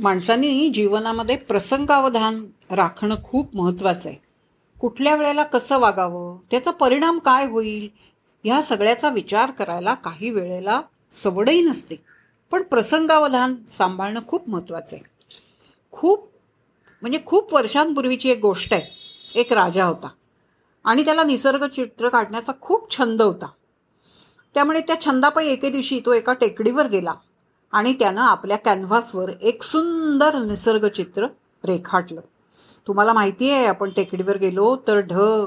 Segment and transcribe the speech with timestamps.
[0.00, 4.18] माणसांनी जीवनामध्ये प्रसंगावधान राखणं खूप महत्त्वाचं आहे.
[4.80, 7.88] कुठल्या वेळेला कसं वागावं त्याचा परिणाम काय होईल
[8.44, 10.80] ह्या सगळ्याचा विचार करायला काही वेळेला
[11.12, 11.96] सवडही नसते.
[12.50, 15.04] पण प्रसंगावधान सांभाळणं खूप महत्त्वाचं आहे.
[15.92, 16.28] खूप
[17.02, 18.82] म्हणजे खूप वर्षांपूर्वीची एक गोष्ट आहे.
[19.34, 20.08] एक राजा होता.
[20.84, 23.46] आणि त्याला निसर्ग चित्र काढण्याचा खूप छंद होता.
[24.54, 27.12] त्यामुळे त्या छंदापायी एके दिवशी तो एका टेकडीवर गेला.
[27.74, 31.26] आणि त्यानं आपल्या कॅनव्हासवर एक सुंदर निसर्गचित्र
[31.64, 32.20] रेखाटलं.
[32.86, 35.46] तुम्हाला माहिती आहे आपण टेकडीवर गेलो तर ढग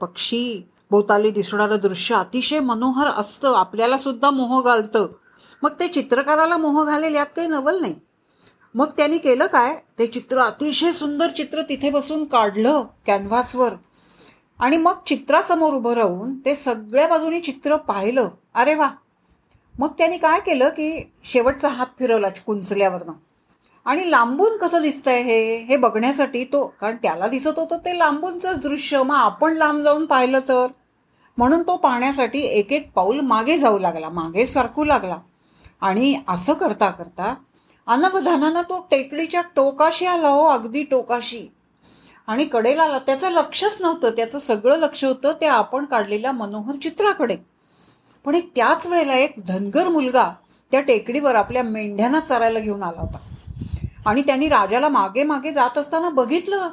[0.00, 3.54] पक्षी भोवताली दिसणारं दृश्य अतिशय मनोहर असतं.
[3.54, 5.06] आपल्याला सुद्धा मोह घालतं.
[5.62, 7.94] मग ते चित्रकाराला मोह घालेल यात काही नवल नाही.
[8.74, 9.82] मग त्यांनी केलं काय?
[9.98, 13.72] ते चित्र अतिशय सुंदर चित्र तिथे बसून काढलं कॅनव्हासवर.
[14.58, 18.28] आणि मग चित्रासमोर उभं राहून ते सगळ्या बाजूनी चित्र पाहिलं.
[18.54, 18.90] अरे वा!
[19.78, 23.12] मग त्यांनी काय केलं की शेवटचा हात फिरवला कुंचल्यावरनं.
[23.84, 29.02] आणि लांबून कसं दिसतंय हे हे बघण्यासाठी तो कारण त्याला दिसत होतं ते लांबूनचंच दृश्य
[29.02, 30.66] मग आपण लांब जाऊन पाहिलं तर?
[31.38, 35.16] म्हणून तो पाहण्यासाठी एक एक पाऊल मागे जाऊ लागला मागे सरकू लागला.
[35.80, 37.34] आणि असं करता करता
[37.86, 41.46] अनवधानानं तो टेकडीच्या टोकाशी आला हो अगदी टोकाशी.
[42.26, 42.98] आणि कडेला आला.
[42.98, 47.36] त्याचं लक्षच नव्हतं त्याचं सगळं लक्ष होतं त्या आपण काढलेल्या मनोहर चित्राकडे.
[48.28, 50.32] पण एक त्याच वेळेला एक धनगर मुलगा
[50.72, 53.18] त्या टेकडीवर आपल्या मेंढ्यांना चरायला घेऊन आला होता.
[54.06, 56.68] आणि त्यांनी राजाला मागे मागे जात असताना बघितलं.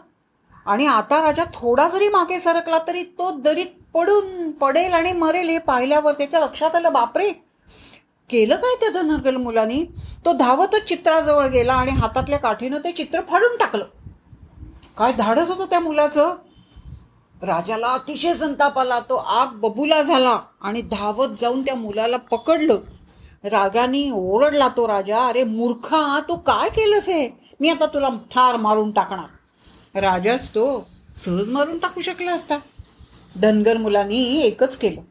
[0.65, 5.57] आणि आता राजा थोडा जरी मागे सरकला तरी तो दरीत पडून पडेल आणि मरेल हे
[5.57, 7.31] पाहिल्यावर त्याच्या लक्षात आलं बापरे!
[8.29, 9.83] केलं काय त्या धनगर मुलांनी?
[10.25, 13.85] तो धावतच चित्राजवळ गेला आणि हातातल्या काठीनं ते चित्र फाडून टाकलं.
[14.97, 16.35] काय धाडस होतं त्या मुलाचं?
[17.45, 18.99] राजाला अतिशय संताप आला.
[18.99, 22.77] तो आग बबुला झाला आणि धावत जाऊन त्या मुलाला पकडलं.
[23.43, 27.29] रागाने ओरडला तो राजा अरे मूर्खा तू काय केलंस हे?
[27.59, 29.99] मी आता तुला ठार मारून टाकणार.
[29.99, 32.57] राजाच तो सहज मारून टाकू शकला असता.
[33.41, 35.01] धनगर मुलांनी एकच केलं.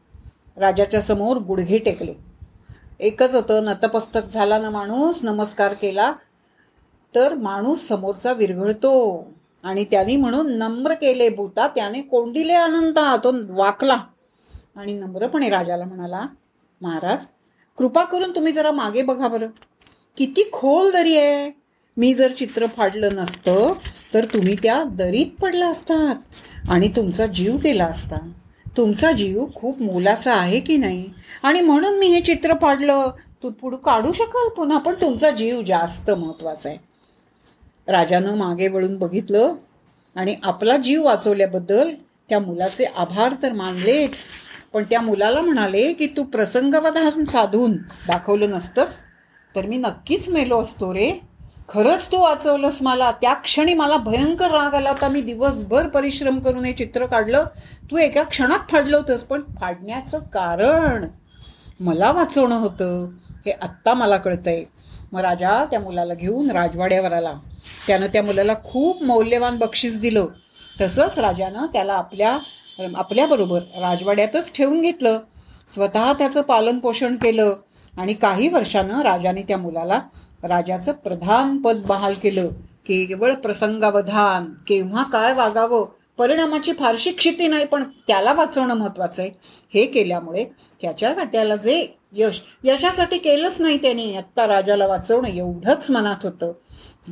[0.57, 2.13] राजाच्या समोर गुडघे टेकले.
[2.99, 6.13] एकच होतं नतपस्तक झाला ना माणूस नमस्कार केला.
[7.15, 9.25] तर माणूस समोरचा विरघळतो.
[9.65, 13.99] आणि त्यांनी म्हणून नम्र केले भूता त्याने कोंडिले अनंता तो वाकला.
[14.75, 16.25] आणि नम्रपणे राजाला म्हणाला
[16.81, 17.25] महाराज
[17.77, 19.47] कृपा करून तुम्ही जरा मागे बघा बरं.
[20.17, 21.51] किती खोल दरी आहे.
[21.97, 23.73] मी जर चित्र फाडलं नसतं
[24.13, 26.15] तर तुम्ही त्या दरीत पडला असतात
[26.69, 28.17] आणि तुमचा जीव गेला असता.
[28.77, 31.09] तुमचा जीव खूप मोलाचा आहे की नाही?
[31.43, 33.11] आणि म्हणून मी हे चित्र फाडलं.
[33.43, 36.77] तू पुढं काढू शकाल पुन्हा पण तुमचा जीव जास्त महत्त्वाचा आहे.
[37.87, 39.53] राजानं मागे वळून बघितलं
[40.15, 41.89] आणि आपला जीव वाचवल्याबद्दल
[42.29, 44.15] त्या मुलाचे आभार तर मानलेच
[44.73, 48.97] पण त्या मुलाला म्हणाले की तू प्रसंगवधान साधून दाखवलं नसतंस
[49.55, 51.21] तर मी नक्कीच मेलो असतो रे.
[51.69, 53.11] खरंच तू वाचवलंस मला.
[53.11, 55.07] त्या क्षणी मला भयंकर राग आला होता.
[55.07, 57.45] मी दिवसभर परिश्रम करून हे चित्र काढलं.
[57.91, 61.05] तू एका क्षणात फाडलं होतंस पण फाडण्याचं कारण
[61.79, 63.09] मला वाचवणं होतं.
[63.45, 64.63] हे आत्ता मला कळतंय.
[65.15, 67.33] मग राजा त्या मुलाला घेऊन राजवाड्यावर आला
[67.87, 70.25] त्यानं त्या मुलाला खूप मौल्यवान बक्षीस दिलं.
[70.81, 72.37] तसंच राजानं त्याला आपल्या
[72.95, 75.19] आपल्याबरोबर राजवाड्यातच ठेवून घेतलं.
[75.67, 77.55] स्वतः त्याचं पालनपोषण केलं
[77.97, 79.99] आणि काही वर्षानं राजाने त्या मुलाला
[80.43, 82.47] राजाचं प्रधान पद बहाल केलं.
[82.87, 85.85] केवळ प्रसंगावधान केव्हा काय वागावं
[86.17, 89.31] परिणामाची फारशी क्षिती नाही पण त्याला वाचवणं महत्वाचं आहे.
[89.73, 90.45] हे केल्यामुळे
[90.81, 96.51] त्याच्या वाट्याला जे यश यशासाठी केलंच नाही त्याने आत्ता राजाला वाचवणं एवढंच मनात होतं.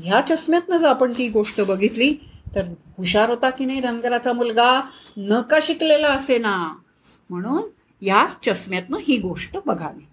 [0.04, 2.14] ह्या चष्म्यातनं जर आपण ती गोष्ट बघितली
[2.56, 2.62] तर
[2.98, 4.82] हुशार होता की नाही धनगराचा मुलगा?
[5.18, 6.76] न का शिकलेला असे ना.
[7.30, 7.62] म्हणून
[8.02, 10.06] या चष्म्यातनं ही गोष्ट बघावी.